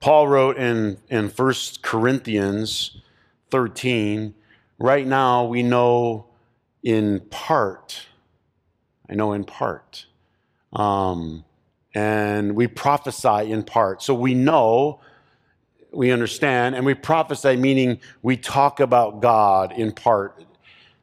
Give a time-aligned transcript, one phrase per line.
[0.00, 2.96] Paul wrote in, in 1 Corinthians
[3.50, 4.34] 13,
[4.78, 6.26] right now we know
[6.82, 8.06] in part.
[9.10, 10.06] I know in part.
[10.72, 11.44] Um,
[11.94, 14.02] and we prophesy in part.
[14.02, 15.00] So we know,
[15.92, 20.42] we understand, and we prophesy, meaning we talk about God in part.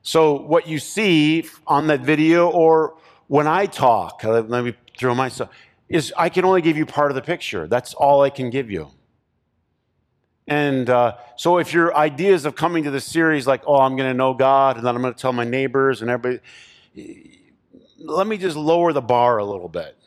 [0.02, 5.50] So what you see on that video or when I talk, let me throw myself,
[5.90, 7.68] is I can only give you part of the picture.
[7.68, 8.92] That's all I can give you.
[10.48, 14.10] And uh, so, if your ideas of coming to this series, like, oh, I'm going
[14.10, 16.42] to know God, and then I'm going to tell my neighbors and everybody,
[18.00, 19.98] let me just lower the bar a little bit.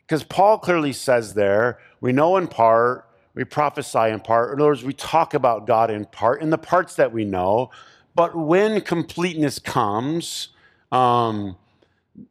[0.00, 4.52] Because Paul clearly says there, we know in part, we prophesy in part.
[4.52, 7.70] In other words, we talk about God in part, in the parts that we know.
[8.14, 10.48] But when completeness comes,
[10.90, 11.56] um,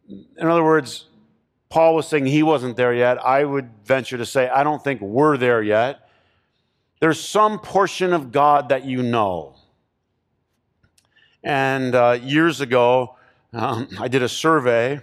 [0.08, 1.05] in other words,
[1.72, 3.18] Paul was saying he wasn't there yet.
[3.26, 6.08] I would venture to say, I don't think we're there yet.
[7.00, 9.55] There's some portion of God that you know.
[11.44, 13.16] And uh, years ago,
[13.54, 15.00] um, I did a survey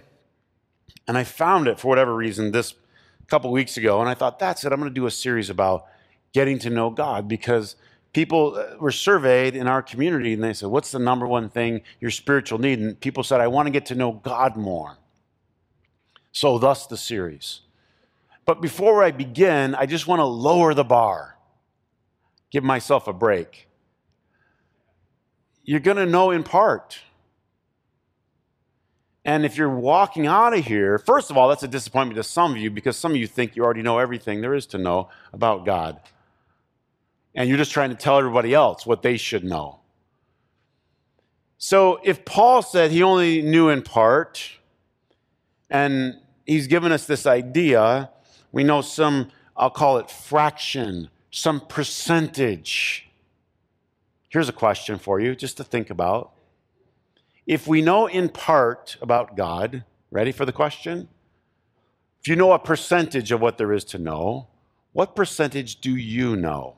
[1.07, 2.75] and I found it for whatever reason this
[3.29, 3.99] couple weeks ago.
[3.99, 4.71] And I thought, that's it.
[4.71, 5.85] I'm going to do a series about
[6.33, 7.75] getting to know God because
[8.13, 11.81] people uh, were surveyed in our community and they said, What's the number one thing
[11.99, 12.79] your spiritual need?
[12.79, 14.97] And people said, I want to get to know God more.
[16.31, 17.61] So, thus the series.
[18.45, 21.37] But before I begin, I just want to lower the bar
[22.51, 23.67] give myself a break.
[25.63, 26.99] You're going to know in part.
[29.23, 32.53] And if you're walking out of here, first of all, that's a disappointment to some
[32.53, 35.09] of you because some of you think you already know everything there is to know
[35.33, 35.99] about God.
[37.35, 39.81] And you're just trying to tell everybody else what they should know.
[41.59, 44.41] So if Paul said he only knew in part,
[45.69, 48.09] and he's given us this idea,
[48.51, 53.07] we know some, I'll call it fraction some percentage.
[54.29, 56.31] Here's a question for you just to think about.
[57.45, 61.07] If we know in part about God, ready for the question?
[62.21, 64.47] If you know a percentage of what there is to know,
[64.93, 66.75] what percentage do you know?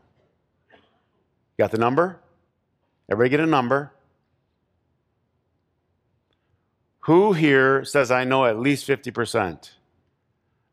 [1.57, 2.19] Got the number?
[3.09, 3.91] Everybody get a number.
[7.01, 9.71] Who here says, I know at least 50%?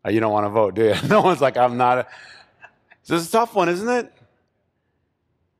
[0.04, 0.94] Uh, you don't want to vote, do you?
[1.08, 1.98] No one's like, I'm not.
[1.98, 2.06] A,
[3.06, 4.12] this is a tough one, isn't it?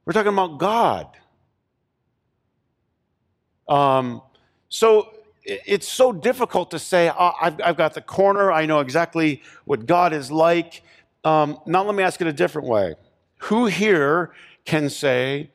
[0.04, 1.08] We're talking about God.
[3.66, 4.22] Um,
[4.68, 5.10] so
[5.44, 9.86] it's so difficult to say, oh, I've, I've, got the corner, I know exactly what
[9.86, 10.82] God is like.
[11.24, 12.94] Um, now, let me ask it a different way.
[13.38, 14.32] Who here
[14.64, 15.50] can say,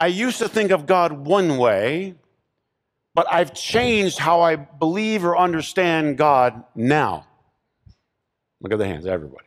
[0.00, 2.14] I used to think of God one way,
[3.14, 7.26] but I've changed how I believe or understand God now?
[8.60, 9.46] Look at the hands, everybody.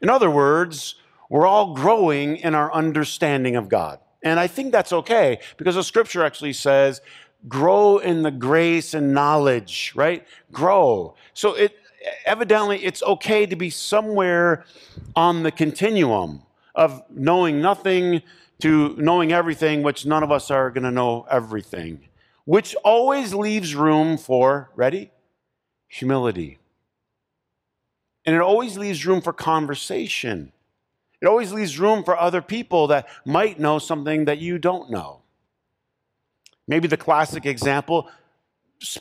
[0.00, 0.96] In other words,
[1.28, 3.98] we're all growing in our understanding of God.
[4.22, 7.00] And I think that's okay because the scripture actually says,
[7.48, 10.26] grow in the grace and knowledge, right?
[10.52, 11.14] Grow.
[11.34, 11.76] So it
[12.26, 14.64] evidently it's okay to be somewhere
[15.16, 16.42] on the continuum
[16.74, 18.22] of knowing nothing
[18.60, 22.08] to knowing everything, which none of us are going to know everything,
[22.44, 25.10] which always leaves room for, ready?
[25.88, 26.58] Humility.
[28.24, 30.52] And it always leaves room for conversation.
[31.20, 35.22] It always leaves room for other people that might know something that you don't know.
[36.66, 38.08] Maybe the classic example,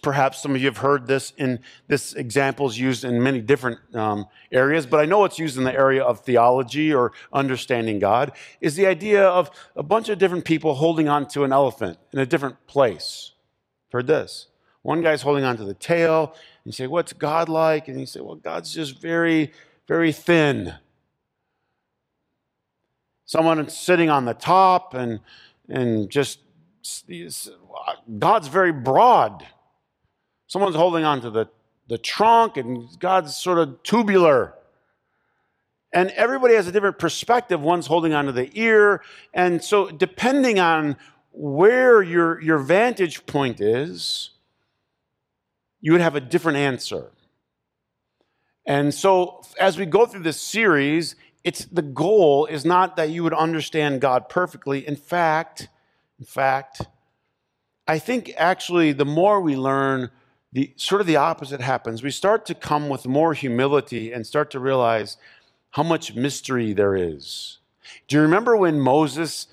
[0.02, 3.80] perhaps some of you have heard this in this example is used in many different
[3.96, 8.32] um, areas, but I know it's used in the area of theology or understanding God,
[8.62, 12.20] is the idea of a bunch of different people holding on to an elephant in
[12.20, 13.32] a different place.
[13.92, 14.48] Heard this.
[14.82, 17.88] One guy's holding on to the tail, and you say, What's God like?
[17.88, 19.52] And you say, Well, God's just very,
[19.88, 20.74] very thin.
[23.26, 25.20] Someone sitting on the top and,
[25.70, 26.40] and just,
[28.20, 29.46] God's very broad.
[30.54, 31.50] Someone's holding on to the,
[31.88, 34.54] the trunk and God's sort of tubular.
[35.92, 37.60] And everybody has a different perspective.
[37.60, 39.02] One's holding onto the ear.
[39.34, 40.96] And so, depending on
[41.32, 44.30] where your, your vantage point is,
[45.82, 47.10] you would have a different answer.
[48.68, 53.24] And so, as we go through this series, it's the goal is not that you
[53.24, 54.88] would understand God perfectly.
[54.88, 55.70] In fact,
[56.20, 56.84] in fact,
[57.88, 60.12] I think actually the more we learn,
[60.54, 62.04] the sort of the opposite happens.
[62.04, 65.18] We start to come with more humility and start to realize
[65.72, 67.58] how much mystery there is.
[68.08, 69.48] Do you remember when Moses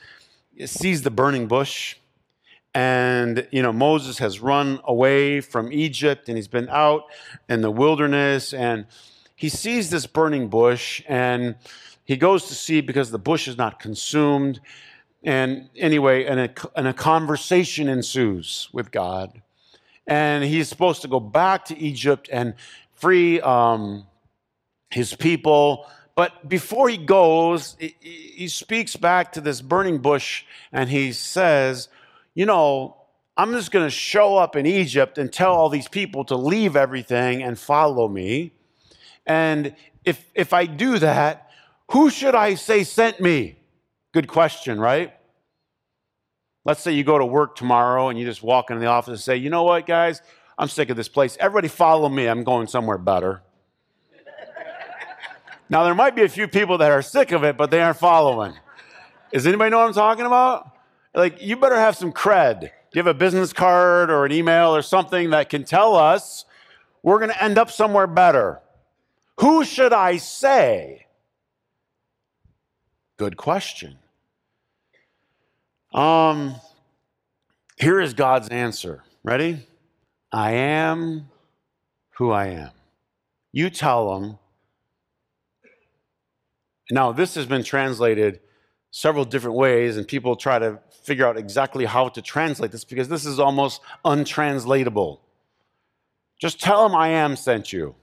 [0.67, 1.97] sees the burning bush?
[2.75, 7.05] And, you know, Moses has run away from Egypt and he's been out
[7.49, 8.87] in the wilderness and
[9.35, 11.57] he sees this burning bush and
[12.05, 14.61] he goes to see because the bush is not consumed.
[15.25, 19.41] And anyway, and a, and a conversation ensues with God.
[20.11, 22.55] And he's supposed to go back to Egypt and
[22.95, 24.07] free um,
[24.91, 25.87] his people.
[26.17, 31.89] But before he goes, he, speaks back to this burning bush and he says,
[32.35, 32.97] You know,
[33.37, 36.75] I'm just going to show up in Egypt and tell all these people to leave
[36.75, 38.53] everything and follow me.
[39.27, 41.51] And if, if I do that,
[41.93, 43.57] who should I say sent me?
[44.13, 45.15] Good question, right?
[46.71, 49.19] Let's say you go to work tomorrow and you just walk into the office and
[49.19, 50.23] say, you know what, guys?
[50.57, 51.37] I'm sick of this place.
[51.41, 52.29] Everybody follow me.
[52.29, 53.43] I'm going somewhere better.
[55.69, 57.97] now, there might be a few people that are sick of it, but they aren't
[57.97, 58.55] following.
[59.33, 60.71] Does anybody know what I'm talking about?
[61.13, 62.61] Like, you better have some cred.
[62.61, 66.45] Do you have a business card or an email or something that can tell us
[67.03, 68.61] we're going to end up somewhere better?
[69.41, 71.07] Who should I say?
[73.17, 74.00] Good question.
[75.93, 76.55] Um,
[77.77, 79.03] here is God's answer.
[79.25, 79.67] Ready?
[80.33, 81.29] I am
[82.13, 82.71] who I am.
[83.53, 84.39] You tell them.
[86.91, 88.41] Now, this has been translated
[88.91, 93.09] several different ways, and people try to figure out exactly how to translate this because
[93.09, 95.21] this is almost untranslatable.
[96.41, 97.95] Just tell them I am sent you.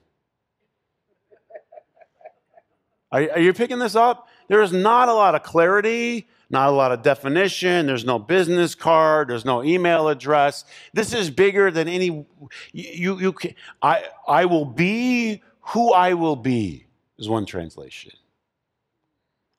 [3.11, 4.27] Are, are you picking this up?
[4.49, 7.87] There is not a lot of clarity not a lot of definition.
[7.87, 9.29] There's no business card.
[9.29, 10.63] There's no email address.
[10.93, 12.25] This is bigger than any.
[12.71, 16.85] You, you, can, I, I will be who I will be,
[17.17, 18.13] is one translation.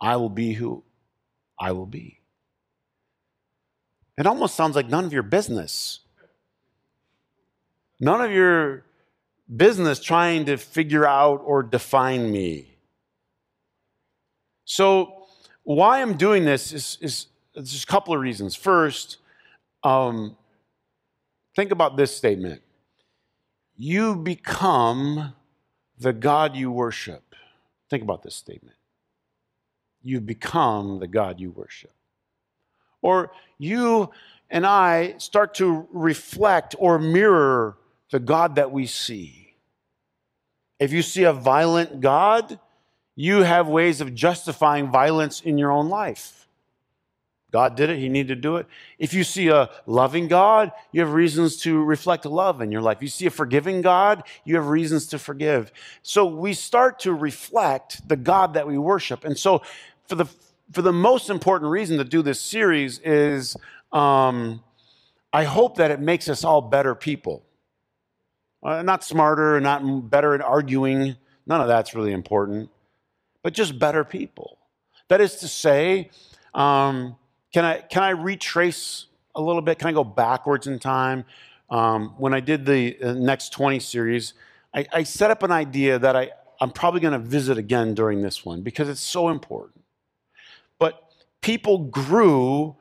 [0.01, 0.83] I will be who
[1.59, 2.21] I will be.
[4.17, 6.01] It almost sounds like none of your business.
[8.01, 8.85] None of your
[9.55, 12.77] business trying to figure out or define me.
[14.65, 15.18] So,
[15.75, 18.55] why I'm doing this is, is there's a couple of reasons.
[18.55, 19.19] First,
[19.83, 20.35] um,
[21.55, 22.63] think about this statement
[23.77, 25.35] You become
[25.99, 27.35] the God you worship.
[27.91, 28.77] Think about this statement.
[30.03, 31.93] You become the God you worship.
[33.03, 34.11] Or you
[34.49, 37.77] and I start to reflect or mirror
[38.11, 39.55] the God that we see.
[40.81, 42.59] If you see a violent God,
[43.21, 46.47] you have ways of justifying violence in your own life.
[47.51, 48.67] God did it, He needed to do it.
[48.97, 52.99] If you see a loving God, you have reasons to reflect love in your life.
[53.03, 55.73] You see a forgiving God, you have reasons to forgive.
[56.01, 59.25] So we start to reflect the God that we worship.
[59.25, 59.63] And so,
[60.07, 60.27] for the,
[60.71, 63.57] for the most important reason to do this series is
[63.91, 64.63] um,
[65.33, 67.43] I hope that it makes us all better people.
[68.63, 71.17] Uh, not smarter, not better at arguing.
[71.49, 72.71] None of that's really important
[73.43, 74.59] but just better people.
[75.09, 76.11] That is to say,
[76.55, 77.17] um,
[77.53, 79.79] can, I, can I retrace a little bit?
[79.79, 81.25] Can I go backwards in time?
[81.71, 84.35] Um, when I did the uh, Next 20 series,
[84.75, 86.31] I, I set up an idea that I,
[86.61, 89.85] I'm probably going to visit again during this one because it's so important.
[90.79, 91.03] But
[91.41, 92.77] people grew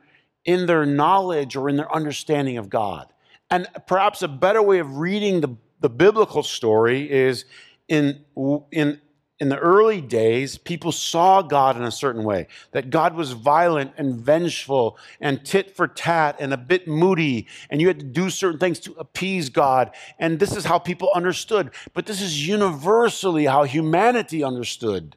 [0.46, 3.12] in their knowledge or in their understanding of God.
[3.52, 7.46] And perhaps a better way of reading the, the biblical story is
[7.88, 8.26] in,
[8.72, 9.00] in
[9.40, 13.94] in the early days, people saw God in a certain way, that God was violent
[13.96, 18.32] and vengeful and tit for tat and a bit moody, and you had to do
[18.32, 19.92] certain things to appease God.
[20.18, 21.70] And this is how people understood.
[21.94, 25.16] But this is universally how humanity understood.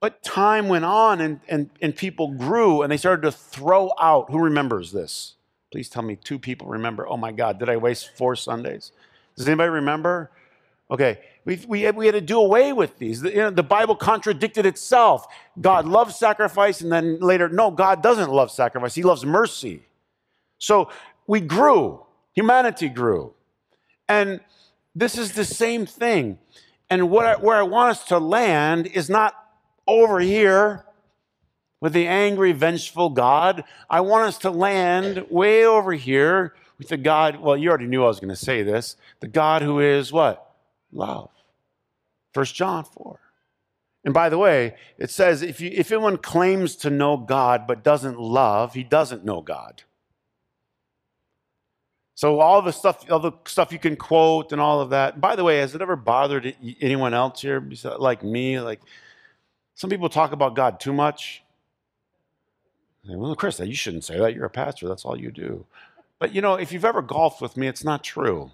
[0.00, 4.30] But time went on and, and, and people grew and they started to throw out.
[4.30, 5.34] Who remembers this?
[5.72, 7.06] Please tell me two people remember.
[7.06, 8.92] Oh my God, did I waste four Sundays?
[9.36, 10.30] Does anybody remember?
[10.90, 13.22] Okay, we, we, we had to do away with these.
[13.22, 15.26] The, you know, the Bible contradicted itself.
[15.60, 18.94] God loves sacrifice, and then later, no, God doesn't love sacrifice.
[18.94, 19.86] He loves mercy.
[20.58, 20.90] So
[21.26, 22.04] we grew,
[22.34, 23.34] humanity grew.
[24.08, 24.40] And
[24.94, 26.38] this is the same thing.
[26.90, 29.34] And what I, where I want us to land is not
[29.86, 30.84] over here
[31.80, 33.64] with the angry, vengeful God.
[33.88, 38.04] I want us to land way over here with the God, well, you already knew
[38.04, 40.49] I was going to say this, the God who is what?
[40.92, 41.30] Love.
[42.34, 43.18] 1 John 4.
[44.04, 47.84] And by the way, it says if, you, if anyone claims to know God but
[47.84, 49.82] doesn't love, he doesn't know God.
[52.14, 55.20] So all the stuff, all the stuff you can quote and all of that.
[55.20, 57.66] By the way, has it ever bothered anyone else here,
[57.98, 58.60] like me?
[58.60, 58.80] Like
[59.74, 61.42] some people talk about God too much.
[63.08, 64.34] Well, Chris, you shouldn't say that.
[64.34, 64.86] You're a pastor.
[64.86, 65.64] That's all you do.
[66.18, 68.50] But you know, if you've ever golfed with me, it's not true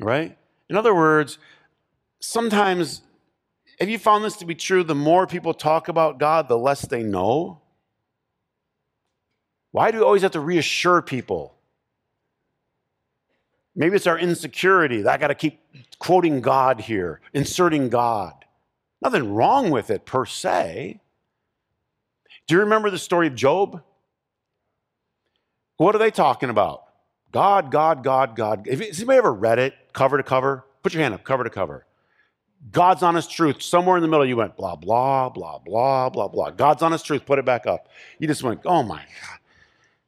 [0.00, 0.36] right?
[0.68, 1.38] In other words,
[2.20, 3.02] sometimes,
[3.78, 4.84] have you found this to be true?
[4.84, 7.60] The more people talk about God, the less they know.
[9.70, 11.54] Why do we always have to reassure people?
[13.74, 15.02] Maybe it's our insecurity.
[15.02, 15.60] That I got to keep
[15.98, 18.44] quoting God here, inserting God.
[19.00, 21.00] Nothing wrong with it per se.
[22.46, 23.82] Do you remember the story of Job?
[25.76, 26.84] What are they talking about?
[27.32, 28.66] God, God, God, God.
[28.70, 30.64] Has anybody ever read it cover to cover?
[30.82, 31.86] Put your hand up, cover to cover.
[32.70, 33.60] God's honest truth.
[33.60, 36.50] Somewhere in the middle, you went blah, blah, blah, blah, blah, blah.
[36.50, 37.26] God's honest truth.
[37.26, 37.88] Put it back up.
[38.18, 39.38] You just went, oh my God.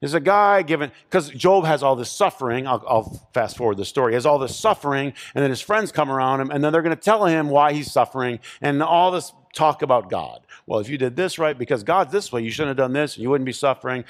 [0.01, 2.67] There's a guy given, because Job has all this suffering.
[2.67, 4.13] I'll, I'll, fast forward the story.
[4.13, 6.83] He has all this suffering, and then his friends come around him, and then they're
[6.83, 10.41] going to tell him why he's suffering, and all this talk about God.
[10.67, 13.15] Well, if you did this right, because God's this way, you shouldn't have done this,
[13.15, 14.05] and you wouldn't be suffering.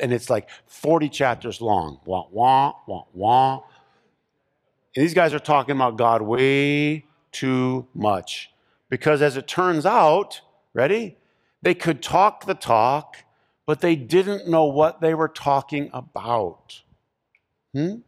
[0.00, 1.98] And it's like 40 chapters long.
[2.04, 3.62] Wah, wah, wah, wah.
[4.96, 8.50] And these guys are talking about God way too much.
[8.88, 10.40] Because as it turns out,
[10.74, 11.16] ready?
[11.62, 13.16] They could talk the talk
[13.70, 16.82] but they didn't know what they were talking about.
[17.72, 17.98] Hmm?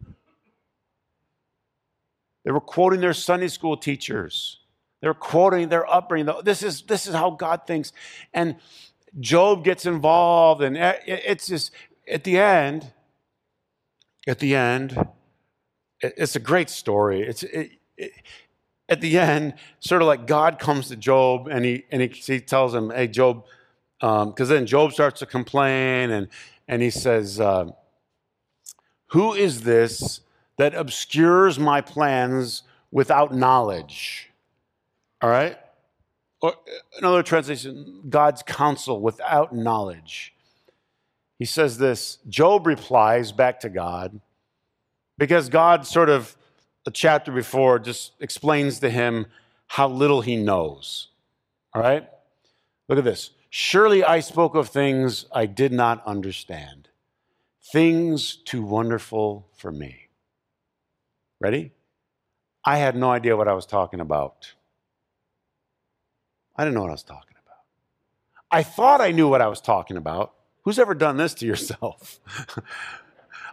[2.45, 4.59] They were quoting their Sunday school teachers.
[5.01, 6.35] They were quoting their upbringing.
[6.43, 7.93] This is, this is how God thinks.
[8.35, 8.57] And
[9.21, 11.71] Job gets involved, and it's just,
[12.11, 12.93] at the end,
[14.27, 14.99] at the end,
[16.03, 17.23] it's a great story.
[17.23, 18.13] It's, it, it,
[18.89, 22.41] at the end, sort of like God comes to Job and he, and he, he
[22.41, 23.45] tells him, Hey, Job,
[24.01, 26.29] because um, then Job starts to complain and,
[26.69, 27.67] and he says, uh,
[29.09, 30.21] Who is this
[30.59, 34.31] that obscures my plans without knowledge?
[35.23, 35.57] All right?
[36.41, 36.55] Or
[36.99, 40.35] another translation, God's counsel without knowledge.
[41.39, 44.21] He says this Job replies back to God
[45.23, 46.37] because God, sort of
[46.85, 49.27] a chapter before, just explains to him
[49.69, 51.11] how little he knows.
[51.73, 52.09] All right?
[52.89, 53.31] Look at this.
[53.49, 56.89] Surely I spoke of things I did not understand,
[57.73, 60.09] things too wonderful for me.
[61.41, 61.71] Ready?
[62.65, 64.55] I had no idea what I was talking about.
[66.57, 67.59] I didn't know what I was talking about.
[68.51, 70.35] I thought I knew what I was talking about.
[70.65, 72.19] Who's ever done this to yourself?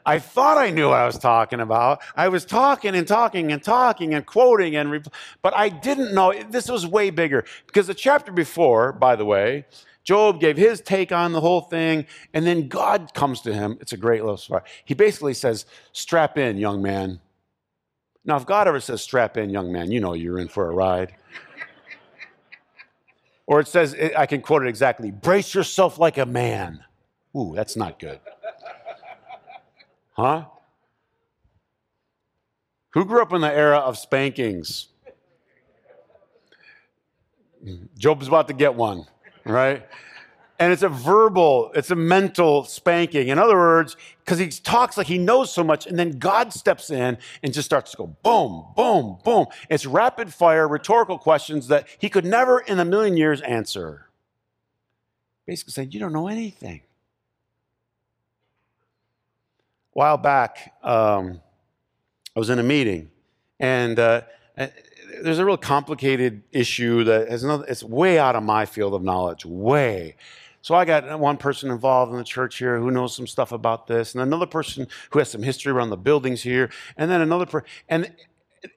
[0.06, 2.01] I thought I knew what I was talking about.
[2.15, 5.08] I was talking and talking and talking and quoting and,
[5.41, 9.65] but I didn't know this was way bigger because the chapter before, by the way,
[10.03, 13.77] Job gave his take on the whole thing, and then God comes to him.
[13.79, 14.63] It's a great little story.
[14.86, 17.20] He basically says, Strap in, young man.
[18.25, 20.74] Now, if God ever says, Strap in, young man, you know you're in for a
[20.74, 21.13] ride.
[23.46, 26.84] or it says, I can quote it exactly brace yourself like a man.
[27.38, 28.20] Ooh, that's not good.
[30.19, 30.45] Huh?
[32.91, 34.88] Who grew up in the era of spankings?
[37.97, 39.05] Job's about to get one
[39.49, 39.85] right?
[40.59, 43.29] And it's a verbal, it's a mental spanking.
[43.29, 46.89] In other words, because he talks like he knows so much, and then God steps
[46.89, 49.45] in and just starts to go boom, boom, boom.
[49.69, 54.09] It's rapid fire rhetorical questions that he could never in a million years answer.
[55.47, 56.81] Basically saying, You don't know anything.
[59.88, 61.41] A while back, um,
[62.34, 63.12] I was in a meeting,
[63.60, 64.22] and uh,
[65.22, 69.03] there's a real complicated issue that has another, it's way out of my field of
[69.03, 70.15] knowledge, way.
[70.62, 73.88] So I got one person involved in the church here who knows some stuff about
[73.88, 77.46] this, and another person who has some history around the buildings here, and then another
[77.46, 78.10] person, and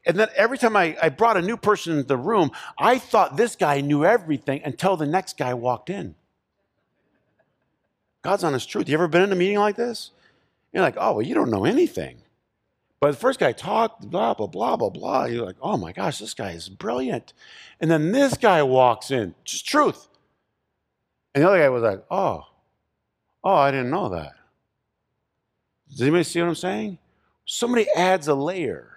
[0.05, 3.37] and then every time I, I brought a new person into the room, I thought
[3.37, 6.17] this guy knew everything until the next guy walked in.
[8.23, 8.89] God's honest truth.
[8.89, 10.11] You ever been in a meeting like this?
[10.73, 12.19] You're like, oh, well, you don't know anything.
[13.01, 15.25] But the first guy talked, blah, blah, blah, blah, blah.
[15.25, 17.33] You're like, oh my gosh, this guy is brilliant.
[17.81, 20.09] And then this guy walks in, just truth.
[21.35, 22.47] And the other guy was like, oh,
[23.43, 24.33] oh, I didn't know that.
[25.91, 26.99] Does anybody see what I'm saying?
[27.45, 28.93] Somebody adds a layer.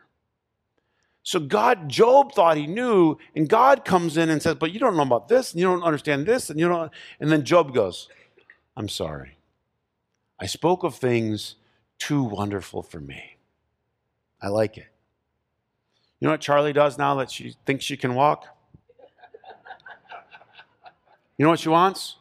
[1.24, 4.96] So God, Job thought he knew, and God comes in and says, But you don't
[4.96, 6.92] know about this, and you don't understand this, and you don't.
[7.20, 8.08] And then Job goes,
[8.78, 9.32] I'm sorry.
[10.40, 11.56] I spoke of things
[11.98, 13.38] too wonderful for me.
[14.42, 14.88] I like it.
[16.20, 18.46] You know what Charlie does now that she thinks she can walk?
[21.38, 22.16] You know what she wants?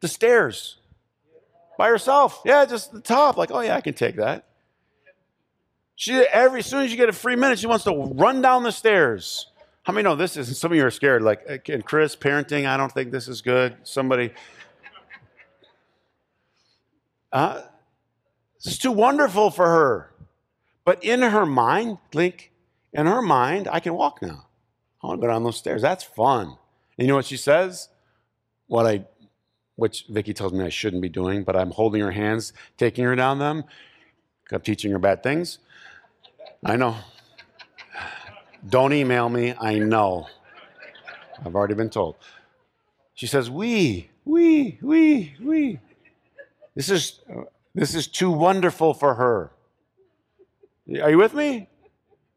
[0.00, 0.78] The stairs.
[1.78, 2.42] By herself.
[2.44, 3.36] Yeah, just the top.
[3.36, 4.46] Like, oh yeah, I can take that.
[5.96, 8.62] She every as soon as you get a free minute, she wants to run down
[8.62, 9.50] the stairs.
[9.84, 11.22] How many know this is some of you are scared?
[11.22, 13.76] Like, and Chris, parenting, I don't think this is good.
[13.82, 14.32] Somebody.
[17.32, 17.62] Uh,
[18.66, 20.10] is too wonderful for her.
[20.84, 22.52] But in her mind, Link,
[22.92, 24.46] In her mind, I can walk now.
[25.02, 25.82] I want to go down those stairs.
[25.82, 26.46] That's fun.
[26.46, 26.56] And
[26.98, 27.88] you know what she says?
[28.68, 29.04] What I,
[29.76, 33.16] which Vicky tells me I shouldn't be doing, but I'm holding her hands, taking her
[33.16, 33.64] down them.
[34.52, 35.58] I'm teaching her bad things.
[36.64, 36.96] I know.
[38.68, 39.54] Don't email me.
[39.60, 40.26] I know.
[41.44, 42.16] I've already been told.
[43.14, 45.80] She says, "We, we, we, we."
[46.74, 47.20] This is
[47.74, 49.50] this is too wonderful for her.
[51.02, 51.68] Are you with me?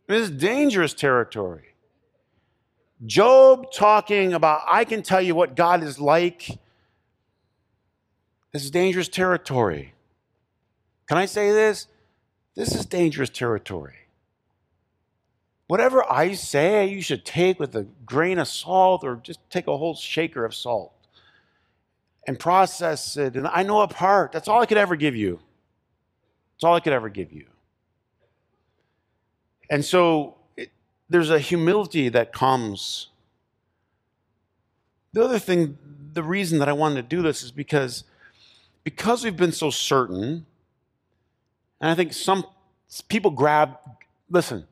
[0.08, 1.76] This is dangerous territory.
[3.06, 6.60] Job talking about, I can tell you what God is like.
[8.52, 9.94] This is dangerous territory.
[11.08, 11.88] Can I say this?
[12.56, 13.94] This is dangerous territory.
[15.68, 19.78] Whatever I say, you should take with a grain of salt or just take a
[19.78, 20.97] whole shaker of salt
[22.28, 23.36] and process it.
[23.36, 24.34] And I know a part.
[24.34, 25.40] That's all I could ever give you.
[26.56, 27.46] That's all I could ever give you.
[29.70, 30.70] And so it,
[31.10, 33.08] there's a humility that comes.
[35.14, 35.78] The other thing,
[36.14, 38.04] the reason that I wanted to do this is because
[38.84, 40.46] because we've been so certain,
[41.82, 42.46] and I think some
[43.10, 43.78] people grab,
[44.30, 44.66] listen,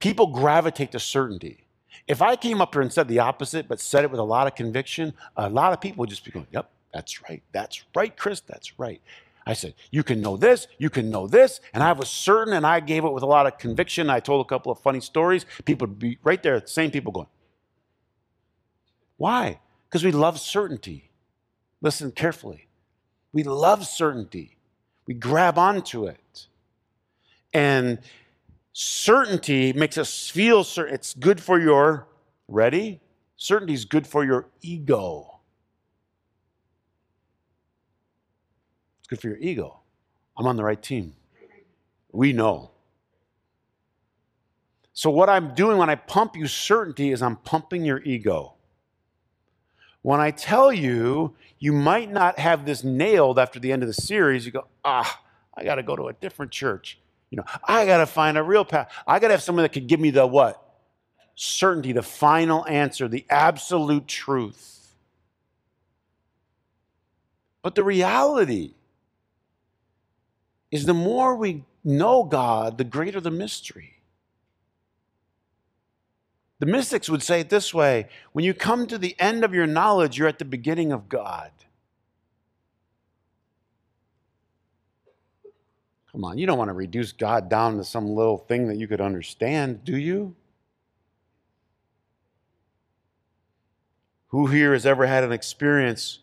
[0.00, 1.66] people gravitate to certainty.
[2.08, 4.48] If I came up here and said the opposite, but said it with a lot
[4.48, 7.42] of conviction, a lot of people would just be going, yep, that's right.
[7.52, 8.40] That's right, Chris.
[8.40, 9.00] That's right.
[9.46, 11.60] I said, You can know this, you can know this.
[11.72, 14.10] And I was certain, and I gave it with a lot of conviction.
[14.10, 15.46] I told a couple of funny stories.
[15.64, 17.28] People would be right there, the same people going,
[19.16, 19.60] Why?
[19.88, 21.10] Because we love certainty.
[21.80, 22.68] Listen carefully.
[23.32, 24.56] We love certainty,
[25.06, 26.46] we grab onto it.
[27.52, 27.98] And
[28.72, 30.94] certainty makes us feel certain.
[30.94, 32.06] It's good for your,
[32.48, 33.00] ready?
[33.36, 35.39] Certainty is good for your ego.
[39.10, 39.80] Good for your ego.
[40.38, 41.14] I'm on the right team.
[42.12, 42.70] We know.
[44.92, 48.54] So, what I'm doing when I pump you certainty is I'm pumping your ego.
[50.02, 53.94] When I tell you, you might not have this nailed after the end of the
[53.94, 55.20] series, you go, ah,
[55.54, 56.98] I got to go to a different church.
[57.28, 58.90] You know, I got to find a real path.
[59.06, 60.62] I got to have someone that can give me the what?
[61.34, 64.94] Certainty, the final answer, the absolute truth.
[67.62, 68.74] But the reality
[70.70, 73.96] is the more we know God, the greater the mystery.
[76.60, 79.66] The mystics would say it this way when you come to the end of your
[79.66, 81.50] knowledge, you're at the beginning of God.
[86.12, 88.88] Come on, you don't want to reduce God down to some little thing that you
[88.88, 90.34] could understand, do you?
[94.28, 96.18] Who here has ever had an experience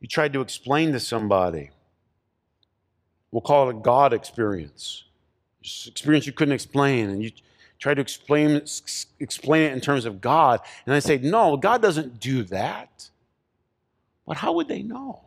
[0.00, 1.70] you tried to explain to somebody?
[3.30, 5.04] We'll call it a God experience.
[5.62, 7.30] Experience you couldn't explain, and you
[7.78, 8.62] try to explain,
[9.20, 10.60] explain it in terms of God.
[10.86, 13.10] And I say, no, God doesn't do that.
[14.26, 15.22] But how would they know?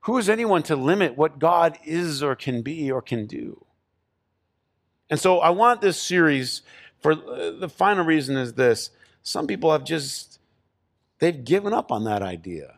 [0.00, 3.64] Who is anyone to limit what God is or can be or can do?
[5.10, 6.62] And so I want this series
[7.00, 8.90] for uh, the final reason is this.
[9.22, 10.38] Some people have just,
[11.18, 12.75] they've given up on that idea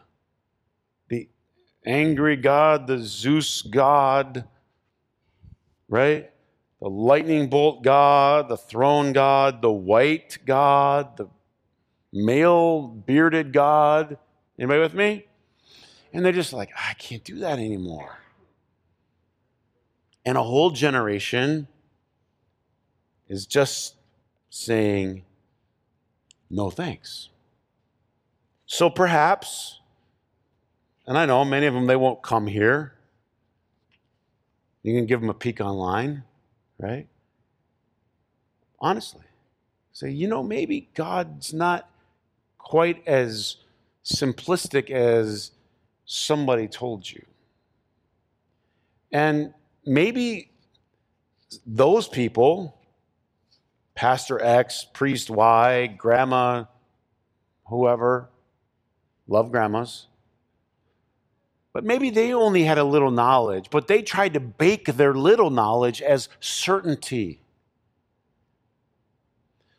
[1.84, 4.44] angry God, the Zeus God,
[5.88, 6.30] right?
[6.80, 11.28] The lightning bolt God, the throne God, the white God, the
[12.12, 14.18] male bearded God.
[14.58, 15.26] Anybody with me?
[16.12, 18.18] And they're just like, I can't do that anymore.
[20.24, 21.68] And a whole generation
[23.28, 23.94] is just
[24.50, 25.24] saying,
[26.50, 27.28] no thanks.
[28.66, 29.77] So perhaps
[31.08, 32.92] and I know many of them, they won't come here.
[34.82, 36.22] You can give them a peek online,
[36.78, 37.08] right?
[38.78, 39.24] Honestly.
[39.92, 41.88] Say, you know, maybe God's not
[42.58, 43.56] quite as
[44.04, 45.52] simplistic as
[46.04, 47.24] somebody told you.
[49.10, 49.54] And
[49.86, 50.50] maybe
[51.66, 52.78] those people,
[53.94, 56.66] Pastor X, Priest Y, Grandma,
[57.66, 58.28] whoever,
[59.26, 60.07] love grandmas,
[61.72, 65.50] but maybe they only had a little knowledge, but they tried to bake their little
[65.50, 67.40] knowledge as certainty.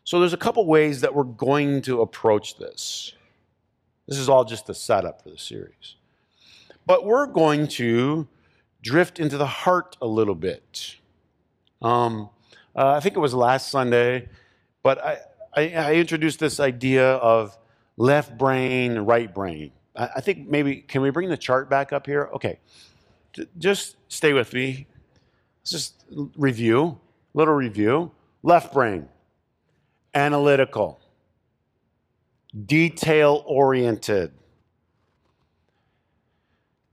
[0.04, 3.14] So there's a couple ways that we're going to approach this.
[4.08, 5.96] This is all just the setup for the series.
[6.86, 8.26] But we're going to
[8.82, 10.96] drift into the heart a little bit.
[11.82, 12.30] Um,
[12.74, 14.28] uh, I think it was last Sunday,
[14.82, 15.18] but I,
[15.54, 17.56] I, I introduced this idea of
[17.96, 19.72] left brain, right brain.
[19.96, 22.30] I think maybe, can we bring the chart back up here?
[22.34, 22.58] Okay.
[23.58, 24.86] Just stay with me.
[25.60, 26.04] Let's just
[26.36, 26.98] review,
[27.34, 28.12] little review.
[28.42, 29.08] Left brain.
[30.14, 31.00] analytical,
[32.66, 34.32] detail oriented,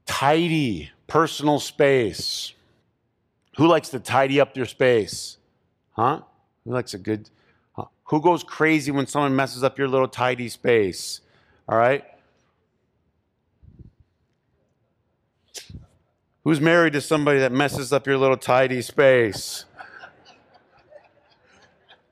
[0.05, 2.53] tidy, personal space.
[3.57, 5.37] Who likes to tidy up their space?
[5.91, 6.21] Huh?
[6.63, 7.29] Who likes a good.
[7.73, 7.85] Huh?
[8.05, 11.21] Who goes crazy when someone messes up your little tidy space?
[11.67, 12.05] All right?
[16.43, 19.65] Who's married to somebody that messes up your little tidy space?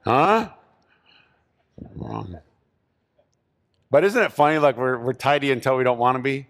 [0.03, 0.49] Huh?
[1.95, 2.39] Wrong.
[3.89, 4.57] But isn't it funny?
[4.57, 6.47] Like we're, we're tidy until we don't want to be?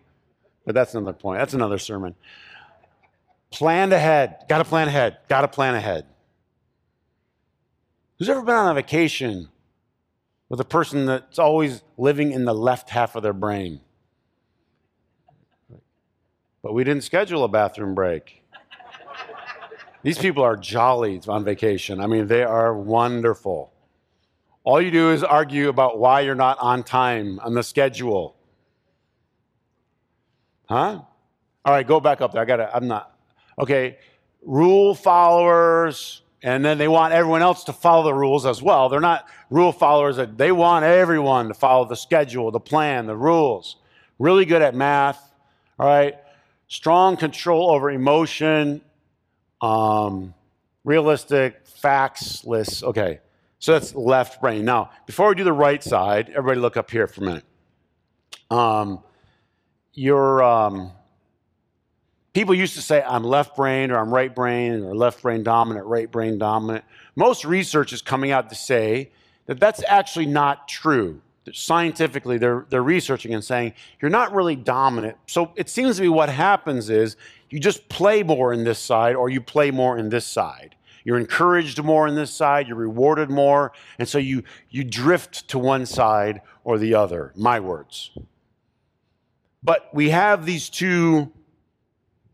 [0.65, 1.39] But that's another point.
[1.39, 2.15] That's another sermon.
[3.51, 4.45] Plan ahead.
[4.49, 5.17] Got to plan ahead.
[5.29, 6.05] Got to plan ahead.
[8.17, 9.49] Who's ever been on a vacation
[10.49, 13.81] with a person that's always living in the left half of their brain?
[16.65, 18.41] But we didn't schedule a bathroom break.
[20.01, 22.01] These people are jolly on vacation.
[22.01, 23.71] I mean, they are wonderful.
[24.63, 28.35] All you do is argue about why you're not on time on the schedule.
[30.67, 31.01] Huh?
[31.63, 32.41] All right, go back up there.
[32.41, 33.15] I got to, I'm not.
[33.59, 33.99] Okay,
[34.41, 38.89] rule followers, and then they want everyone else to follow the rules as well.
[38.89, 43.75] They're not rule followers, they want everyone to follow the schedule, the plan, the rules.
[44.17, 45.31] Really good at math,
[45.77, 46.15] all right?
[46.67, 48.81] Strong control over emotion,
[49.61, 50.33] um,
[50.83, 52.83] realistic, factsless.
[52.83, 53.19] Okay,
[53.59, 54.65] so that's left brain.
[54.65, 57.43] Now, before we do the right side, everybody look up here for a minute.
[58.49, 59.03] Um,
[59.93, 60.91] your um,
[62.33, 65.85] people used to say I'm left brain or I'm right brain or left brain dominant,
[65.85, 66.83] right brain dominant.
[67.15, 69.11] Most research is coming out to say
[69.45, 71.21] that that's actually not true.
[71.53, 75.17] Scientifically, they're, they're researching and saying you're not really dominant.
[75.27, 77.17] So it seems to be what happens is
[77.49, 80.75] you just play more in this side or you play more in this side.
[81.03, 85.59] You're encouraged more in this side, you're rewarded more, and so you, you drift to
[85.59, 87.31] one side or the other.
[87.35, 88.09] My words.
[89.61, 91.31] But we have these two,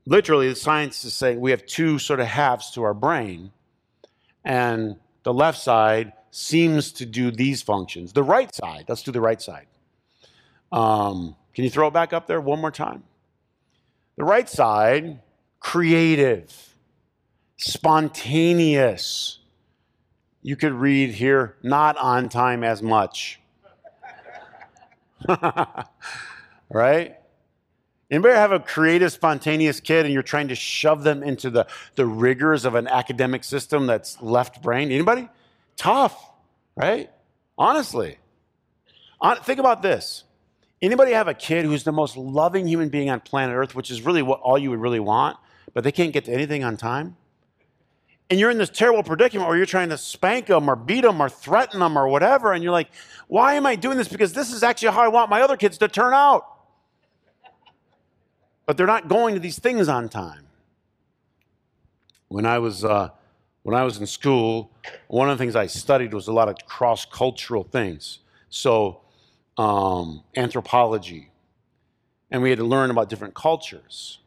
[0.06, 3.52] literally, the science is saying we have two sort of halves to our brain,
[4.46, 8.14] and the left side seems to do these functions.
[8.14, 9.68] The right side, let's do the right side.
[10.72, 13.04] Um, can you throw it back up there one more time?
[14.16, 15.20] The right side,
[15.60, 16.72] creative
[17.62, 19.38] spontaneous.
[20.42, 23.40] You could read here, not on time as much.
[26.70, 27.18] right?
[28.10, 32.06] Anybody have a creative, spontaneous kid and you're trying to shove them into the, the
[32.06, 34.92] rigors of an academic system that's left brain?
[34.92, 35.30] Anybody?
[35.78, 36.32] Tough,
[36.76, 37.10] right?
[37.58, 38.18] Honestly.
[39.20, 40.24] On, think about this.
[40.82, 44.02] Anybody have a kid who's the most loving human being on planet Earth, which is
[44.02, 45.38] really what all you would really want,
[45.74, 47.16] but they can't get to anything on time?
[48.32, 51.22] and you're in this terrible predicament where you're trying to spank them or beat them
[51.22, 52.88] or threaten them or whatever, and you're like,
[53.28, 54.08] why am I doing this?
[54.08, 56.46] Because this is actually how I want my other kids to turn out.
[58.66, 60.48] But they're not going to these things on time.
[62.30, 63.10] When I was, uh,
[63.64, 64.72] when I was in school,
[65.08, 68.20] one of the things I studied was a lot of cross cultural things.
[68.50, 69.02] So,
[69.58, 71.30] um, anthropology.
[72.32, 74.22] And we had to learn about different cultures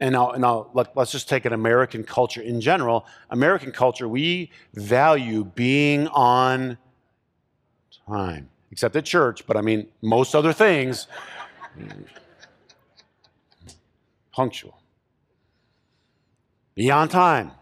[0.00, 3.06] and now, now let, us just take an American culture in general.
[3.28, 6.78] American culture, we value being on
[8.08, 11.06] time, except at church, but I mean, most other things,
[14.32, 14.80] punctual.
[16.74, 17.52] Be on time.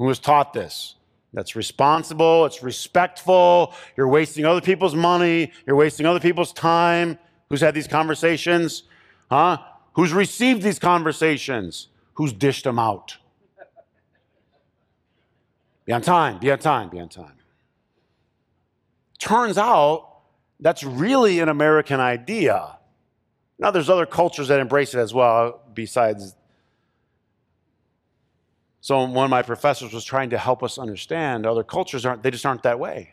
[0.00, 0.94] Who was taught this?
[1.34, 7.18] That's responsible, it's respectful, you're wasting other people's money, you're wasting other people's time.
[7.50, 8.84] Who's had these conversations?
[9.30, 9.58] Huh?
[9.92, 11.88] Who's received these conversations?
[12.14, 13.18] Who's dished them out?
[15.84, 17.36] Be on time, be on time, be on time.
[19.18, 20.20] Turns out
[20.60, 22.78] that's really an American idea.
[23.58, 26.36] Now, there's other cultures that embrace it as well, besides.
[28.80, 32.30] So, one of my professors was trying to help us understand other cultures aren't, they
[32.30, 33.12] just aren't that way.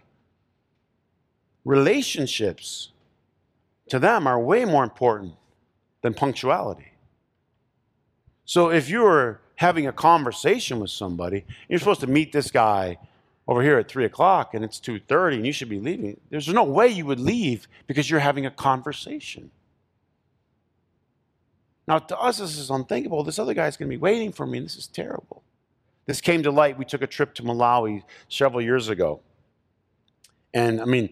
[1.65, 2.91] Relationships
[3.89, 5.33] to them are way more important
[6.01, 6.91] than punctuality.
[8.45, 12.97] So if you're having a conversation with somebody, you're supposed to meet this guy
[13.47, 16.19] over here at three o'clock and it's 2.30 and you should be leaving.
[16.29, 19.51] There's no way you would leave because you're having a conversation.
[21.87, 23.23] Now to us this is unthinkable.
[23.23, 24.59] This other guy's going to be waiting for me.
[24.59, 25.43] And this is terrible
[26.07, 29.21] this came to light we took a trip to malawi several years ago
[30.53, 31.09] and i mean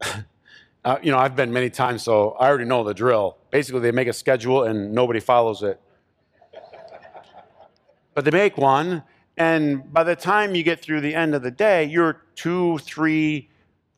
[0.84, 3.38] Uh, you know, I've been many times, so I already know the drill.
[3.50, 5.80] Basically, they make a schedule and nobody follows it.
[8.12, 9.02] But they make one,
[9.36, 13.48] And by the time you get through the end of the day, you're two, three,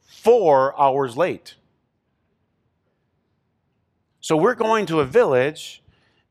[0.00, 1.56] four hours late.
[4.20, 5.82] So we're going to a village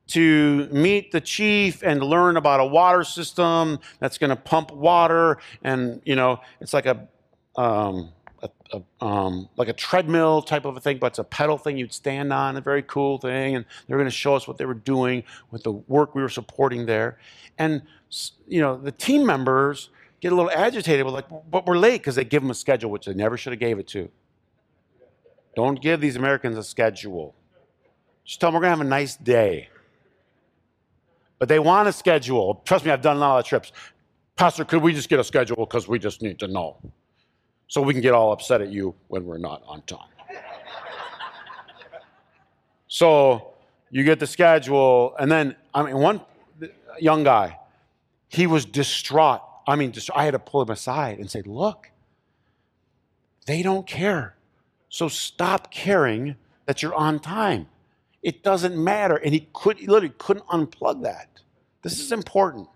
[0.07, 5.37] to meet the chief and learn about a water system that's going to pump water
[5.63, 7.07] and you know it's like a,
[7.55, 8.11] um,
[8.43, 11.77] a, a um, like a treadmill type of a thing but it's a pedal thing
[11.77, 14.65] you'd stand on a very cool thing and they're going to show us what they
[14.65, 17.17] were doing with the work we were supporting there.
[17.57, 17.81] And
[18.47, 19.89] you know the team members
[20.21, 22.91] get a little agitated we're like but we're late because they give them a schedule
[22.91, 24.09] which they never should have gave it to.
[25.55, 27.33] Don't give these americans a schedule.
[28.23, 29.69] Just tell them we're going to have a nice day
[31.39, 32.61] but they want a schedule.
[32.65, 33.71] Trust me, I've done a lot of trips.
[34.35, 36.77] Pastor, could we just get a schedule because we just need to know
[37.67, 40.09] so we can get all upset at you when we're not on time?
[42.87, 43.53] so
[43.91, 46.21] you get the schedule, and then, I mean, one
[46.99, 47.59] young guy,
[48.27, 49.41] he was distraught.
[49.67, 51.91] I mean, I had to pull him aside and say, Look,
[53.45, 54.35] they don't care.
[54.89, 57.67] So stop caring that you're on time.
[58.25, 59.17] It doesn't matter.
[59.17, 61.29] And he could he literally couldn't unplug that.
[61.83, 62.67] This is important.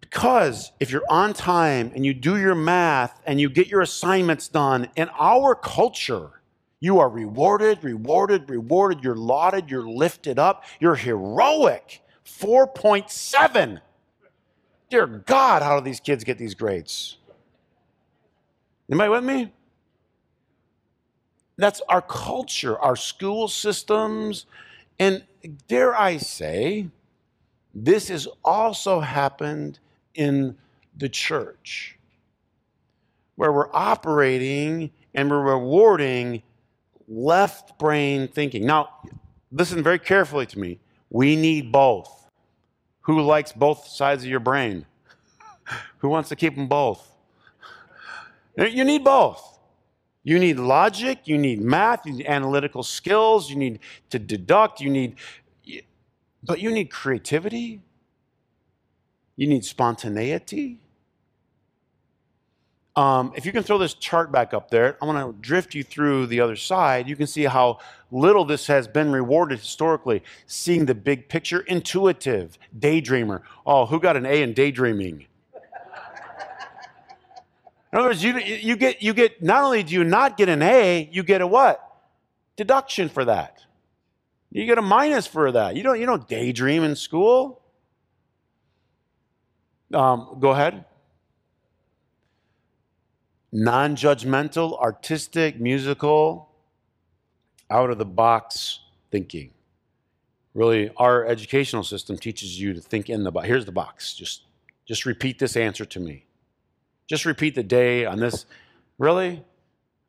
[0.00, 4.48] Because if you're on time and you do your math and you get your assignments
[4.48, 6.42] done, in our culture,
[6.80, 9.04] you are rewarded, rewarded, rewarded.
[9.04, 12.02] You're lauded, you're lifted up, you're heroic.
[12.26, 13.80] 4.7.
[14.88, 17.18] Dear God, how do these kids get these grades?
[18.88, 19.52] Anybody with me?
[21.60, 24.46] That's our culture, our school systems.
[24.98, 25.24] And
[25.68, 26.88] dare I say,
[27.74, 29.78] this has also happened
[30.14, 30.56] in
[30.96, 31.98] the church,
[33.36, 36.42] where we're operating and we're rewarding
[37.06, 38.64] left brain thinking.
[38.64, 38.88] Now,
[39.52, 40.78] listen very carefully to me.
[41.10, 42.30] We need both.
[43.02, 44.86] Who likes both sides of your brain?
[45.98, 47.06] Who wants to keep them both?
[48.56, 49.49] You need both.
[50.22, 53.80] You need logic, you need math, you need analytical skills, you need
[54.10, 55.16] to deduct, you need,
[56.42, 57.80] but you need creativity,
[59.36, 60.78] you need spontaneity.
[62.96, 65.82] Um, if you can throw this chart back up there, I want to drift you
[65.82, 67.08] through the other side.
[67.08, 67.78] You can see how
[68.10, 70.22] little this has been rewarded historically.
[70.46, 73.40] Seeing the big picture, intuitive, daydreamer.
[73.64, 75.26] Oh, who got an A in daydreaming?
[77.92, 80.62] In other words, you, you, get, you get, not only do you not get an
[80.62, 81.84] A, you get a what?
[82.56, 83.64] Deduction for that.
[84.52, 85.76] You get a minus for that.
[85.76, 87.62] You don't, you don't daydream in school.
[89.92, 90.84] Um, go ahead.
[93.52, 96.48] Non judgmental, artistic, musical,
[97.70, 99.50] out of the box thinking.
[100.54, 103.46] Really, our educational system teaches you to think in the box.
[103.46, 104.14] Here's the box.
[104.14, 104.42] Just,
[104.86, 106.26] just repeat this answer to me.
[107.10, 108.46] Just repeat the day on this.
[108.96, 109.42] Really?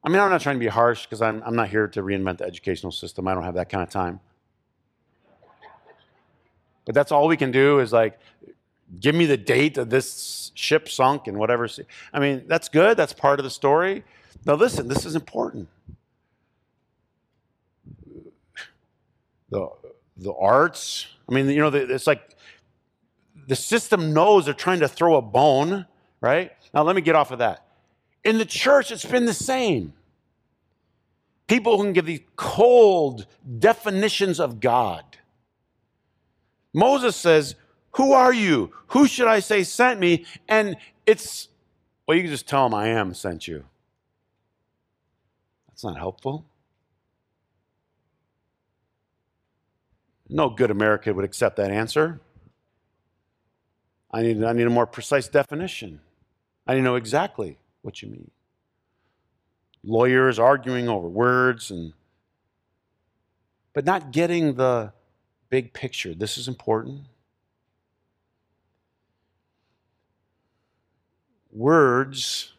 [0.04, 2.38] I mean, I'm not trying to be harsh because I'm, I'm not here to reinvent
[2.38, 3.28] the educational system.
[3.28, 4.20] I don't have that kind of time.
[6.86, 8.20] But that's all we can do is like,
[9.00, 11.68] give me the date of this ship sunk and whatever.
[12.14, 12.98] I mean, that's good.
[12.98, 14.04] That's part of the story.
[14.46, 15.70] Now, listen, this is important.
[19.50, 19.70] The,
[20.18, 22.36] the arts, I mean, you know, it's like
[23.48, 25.88] the system knows they're trying to throw a bone,
[26.22, 26.52] right?
[26.74, 27.66] Now, let me get off of that.
[28.24, 29.94] In the church, it's been the same.
[31.48, 33.26] People who can give these cold
[33.60, 35.04] definitions of God.
[36.74, 37.56] Moses says,
[37.98, 38.72] Who are you?
[38.88, 40.26] Who should I say sent me?
[40.48, 41.50] And it's,
[42.08, 43.66] well, you can just tell him I am sent you.
[45.68, 46.46] That's not helpful.
[50.30, 52.22] No good American would accept that answer.
[54.12, 56.00] I need, I need a more precise definition.
[56.68, 58.32] I know exactly what you mean.
[59.84, 61.94] Lawyers arguing over words and
[63.74, 64.92] but not getting the
[65.50, 66.14] big picture.
[66.14, 67.02] This is important.
[71.52, 72.54] Words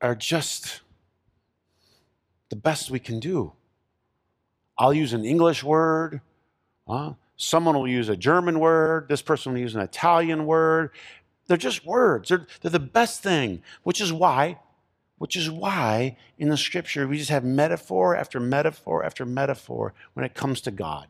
[0.00, 0.80] are just
[2.48, 3.52] the best we can do.
[4.78, 6.20] I'll use an English word.
[6.88, 9.08] Uh, someone will use a German word.
[9.08, 10.90] This person will use an Italian word.
[11.50, 12.28] They're just words.
[12.28, 14.60] They're, they're the best thing, which is why,
[15.18, 20.24] which is why in the scripture we just have metaphor after metaphor after metaphor when
[20.24, 21.08] it comes to God.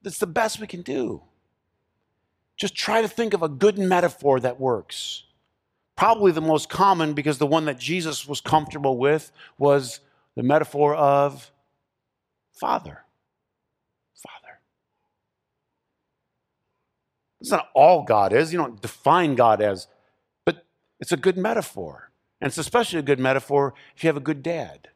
[0.00, 1.22] That's the best we can do.
[2.56, 5.24] Just try to think of a good metaphor that works.
[5.96, 9.98] Probably the most common, because the one that Jesus was comfortable with was
[10.36, 11.50] the metaphor of
[12.52, 13.02] Father.
[17.42, 18.52] That's not all God is.
[18.52, 19.88] You don't define God as,
[20.44, 20.64] but
[21.00, 22.12] it's a good metaphor.
[22.40, 24.90] And it's especially a good metaphor if you have a good dad.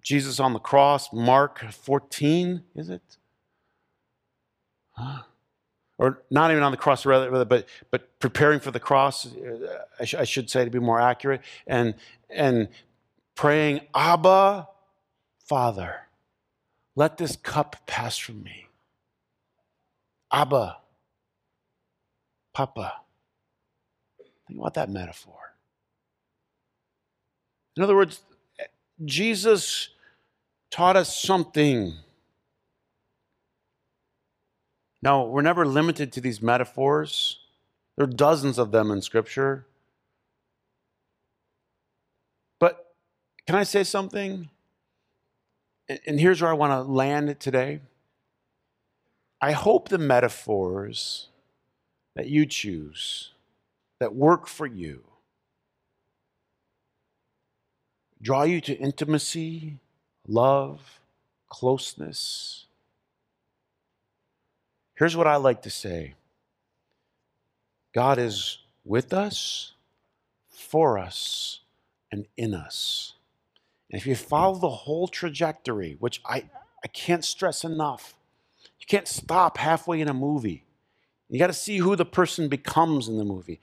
[0.00, 3.18] Jesus on the cross, Mark 14, is it?
[4.90, 5.22] Huh?
[5.96, 10.04] Or not even on the cross, rather, but, but preparing for the cross, uh, I,
[10.06, 11.94] sh- I should say to be more accurate, and,
[12.28, 12.66] and
[13.36, 14.66] praying, Abba,
[15.38, 16.00] Father,
[16.96, 18.64] let this cup pass from me.
[20.34, 20.78] Abba,
[22.52, 22.94] Papa.
[24.48, 25.54] Think about that metaphor.
[27.76, 28.20] In other words,
[29.04, 29.90] Jesus
[30.72, 31.94] taught us something.
[35.02, 37.38] Now, we're never limited to these metaphors.
[37.96, 39.66] There are dozens of them in Scripture.
[42.58, 42.92] But
[43.46, 44.50] can I say something?
[45.88, 47.82] And here's where I want to land it today.
[49.44, 51.28] I hope the metaphors
[52.16, 53.32] that you choose,
[54.00, 55.04] that work for you,
[58.22, 59.80] draw you to intimacy,
[60.26, 60.98] love,
[61.50, 62.64] closeness.
[64.94, 66.14] Here's what I like to say
[67.92, 69.74] God is with us,
[70.48, 71.60] for us,
[72.10, 73.12] and in us.
[73.90, 76.44] And if you follow the whole trajectory, which I,
[76.82, 78.14] I can't stress enough,
[78.84, 80.64] you can't stop halfway in a movie.
[81.30, 83.60] You got to see who the person becomes in the movie.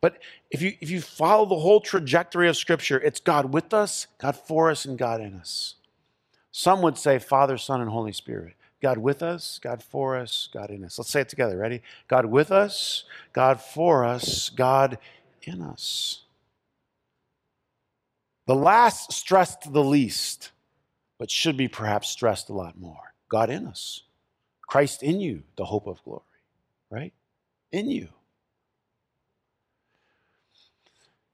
[0.00, 0.18] But
[0.50, 4.36] if you, if you follow the whole trajectory of Scripture, it's God with us, God
[4.36, 5.76] for us, and God in us.
[6.50, 8.54] Some would say Father, Son, and Holy Spirit.
[8.82, 10.98] God with us, God for us, God in us.
[10.98, 11.56] Let's say it together.
[11.56, 11.80] Ready?
[12.06, 14.98] God with us, God for us, God
[15.42, 16.24] in us.
[18.46, 20.50] The last stressed the least,
[21.18, 23.14] but should be perhaps stressed a lot more.
[23.30, 24.02] God in us,
[24.74, 26.22] Christ in you, the hope of glory,
[26.90, 27.12] right?
[27.70, 28.08] In you.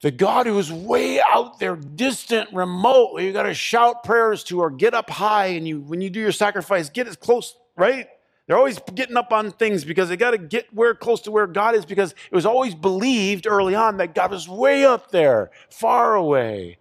[0.03, 4.61] The God who is way out there, distant, remote, you got to shout prayers to
[4.61, 8.09] or get up high, and you when you do your sacrifice, get as close, right?
[8.46, 11.46] They're always getting up on things because they got to get where close to where
[11.46, 15.50] God is because it was always believed early on that God was way up there,
[15.70, 16.76] far away.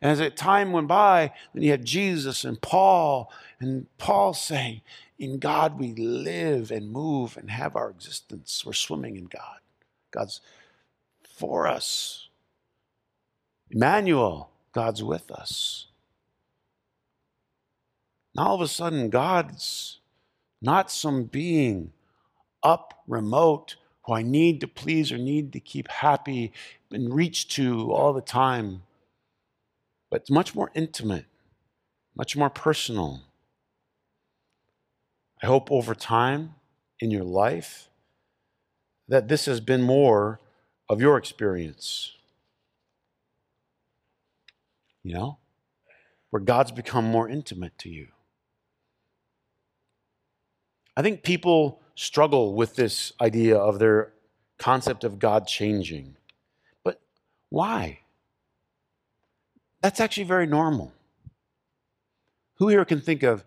[0.00, 4.82] And as time went by, then you had Jesus and Paul, and Paul saying,
[5.18, 8.64] In God we live and move and have our existence.
[8.66, 9.58] We're swimming in God.
[10.10, 10.40] God's
[11.36, 12.28] for us.
[13.70, 15.86] Emmanuel, God's with us.
[18.34, 20.00] Now all of a sudden, God's
[20.60, 21.92] not some being
[22.62, 26.52] up remote who I need to please or need to keep happy
[26.90, 28.82] and reach to all the time,
[30.10, 31.26] but it's much more intimate,
[32.16, 33.22] much more personal.
[35.44, 36.54] I hope over time
[37.00, 37.90] in your life
[39.08, 40.40] that this has been more
[40.88, 42.12] of your experience
[45.02, 45.36] you know,
[46.30, 48.08] where God's become more intimate to you.
[50.96, 54.14] I think people struggle with this idea of their
[54.56, 56.16] concept of God changing.
[56.82, 57.02] But
[57.50, 58.00] why?
[59.82, 60.94] That's actually very normal.
[62.54, 63.44] Who here can think of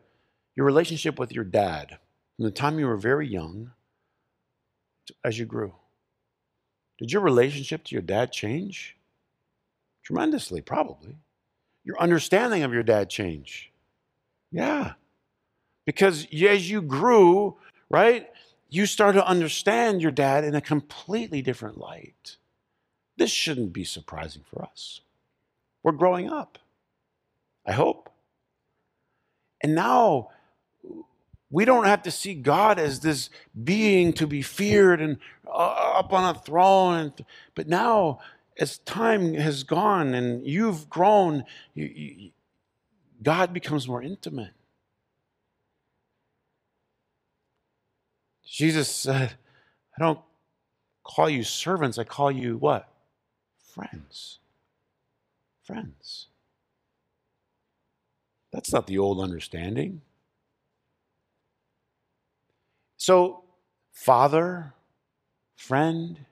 [0.57, 1.99] your relationship with your dad
[2.35, 3.71] from the time you were very young
[5.23, 5.73] as you grew?
[6.97, 8.97] Did your relationship to your dad change?
[10.03, 11.15] Tremendously, probably
[11.83, 13.71] your understanding of your dad change?
[14.51, 14.93] Yeah.
[15.85, 17.57] Because as you grew,
[17.89, 18.27] right,
[18.67, 22.37] you start to understand your dad in a completely different light.
[23.15, 25.01] This shouldn't be surprising for us.
[25.83, 26.57] We're growing up,
[27.65, 28.09] I hope.
[29.63, 30.29] And now
[31.49, 33.29] we don't have to see God as this
[33.63, 37.13] being to be feared and uh, up on a throne.
[37.55, 38.19] But now
[38.59, 42.31] as time has gone and you've grown, you, you,
[43.23, 44.51] God becomes more intimate.
[48.45, 49.33] Jesus said,
[49.97, 50.19] I don't
[51.03, 52.89] call you servants, I call you what?
[53.73, 54.39] Friends.
[55.63, 56.27] Friends.
[58.51, 60.01] That's not the old understanding.
[63.07, 63.45] So,
[63.93, 64.73] father,
[65.55, 66.25] friend,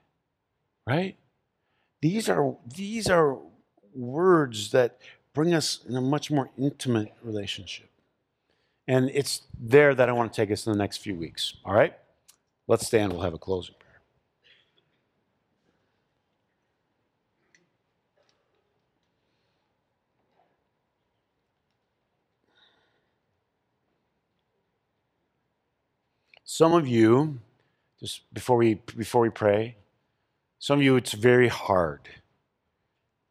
[0.86, 1.16] right?
[2.02, 3.38] These are, these are
[3.94, 4.98] words that
[5.32, 7.88] bring us in a much more intimate relationship.
[8.86, 11.54] And it's there that I want to take us in the next few weeks.
[11.64, 11.94] All right?
[12.68, 13.10] Let's stand.
[13.10, 13.76] We'll have a closing
[26.56, 27.38] Some of you,
[28.00, 29.76] just before we before we pray,
[30.58, 32.08] some of you it's very hard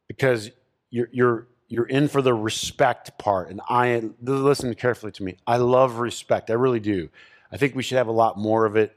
[0.06, 0.52] because
[0.90, 3.50] you're you're you're in for the respect part.
[3.50, 5.38] And I listen carefully to me.
[5.44, 6.50] I love respect.
[6.50, 7.08] I really do.
[7.50, 8.96] I think we should have a lot more of it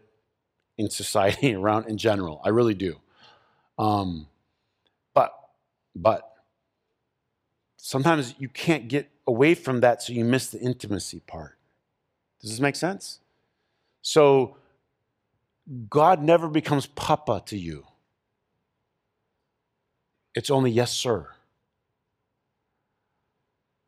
[0.77, 2.39] in society around in general.
[2.45, 2.97] I really do.
[3.79, 4.27] Um,
[5.15, 5.33] but
[5.95, 6.31] but
[7.77, 11.57] sometimes you can't get away from that, so you miss the intimacy part.
[12.39, 13.21] Does this make sense?
[14.01, 14.57] So
[15.89, 17.85] God never becomes papa to you.
[20.35, 21.27] It's only yes, sir.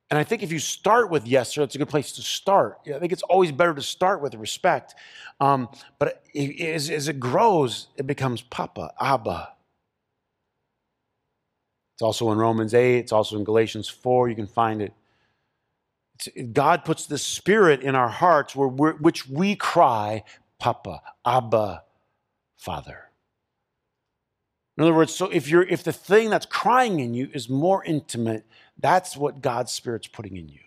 [0.09, 2.79] And I think if you start with yes, sir, that's a good place to start.
[2.85, 4.93] I think it's always better to start with respect.
[5.39, 9.53] Um, but as, as it grows, it becomes Papa, Abba.
[11.95, 14.27] It's also in Romans 8, it's also in Galatians 4.
[14.27, 14.93] You can find it.
[16.53, 20.23] God puts the spirit in our hearts where which we cry,
[20.59, 21.83] Papa, Abba,
[22.57, 23.09] Father.
[24.77, 27.83] In other words, so if you're if the thing that's crying in you is more
[27.83, 28.45] intimate,
[28.77, 30.59] that's what God's Spirit's putting in you.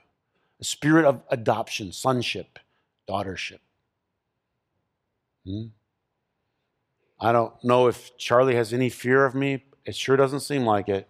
[0.60, 2.58] A spirit of adoption, sonship,
[3.08, 3.58] daughtership.
[5.44, 5.66] Hmm?
[7.20, 9.64] I don't know if Charlie has any fear of me.
[9.84, 11.08] It sure doesn't seem like it.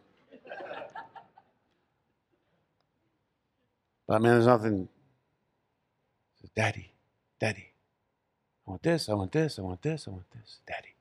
[4.06, 4.88] But man, there's nothing.
[6.40, 6.92] Says, Daddy,
[7.40, 7.72] Daddy,
[8.66, 10.94] I want this, I want this, I want this, I want this, Daddy.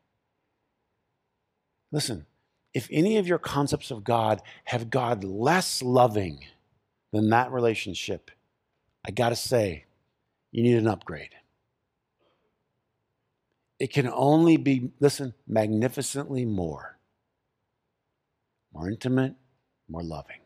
[1.91, 2.25] Listen,
[2.73, 6.39] if any of your concepts of God have God less loving
[7.11, 8.31] than that relationship,
[9.05, 9.85] I got to say,
[10.51, 11.29] you need an upgrade.
[13.79, 16.97] It can only be, listen, magnificently more.
[18.73, 19.35] More intimate,
[19.89, 20.42] more loving.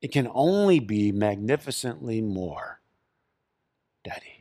[0.00, 2.80] It can only be magnificently more,
[4.04, 4.35] Daddy.